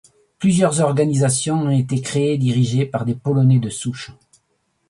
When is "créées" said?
2.01-2.33